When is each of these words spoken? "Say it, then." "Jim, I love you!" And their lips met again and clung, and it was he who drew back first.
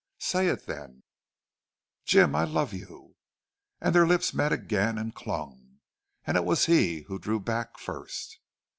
"Say 0.17 0.47
it, 0.47 0.65
then." 0.65 1.03
"Jim, 2.05 2.35
I 2.35 2.43
love 2.43 2.73
you!" 2.73 3.17
And 3.79 3.93
their 3.93 4.07
lips 4.07 4.33
met 4.33 4.51
again 4.51 4.97
and 4.97 5.13
clung, 5.13 5.77
and 6.25 6.35
it 6.37 6.43
was 6.43 6.65
he 6.65 7.01
who 7.01 7.19
drew 7.19 7.39
back 7.39 7.77
first. 7.77 8.39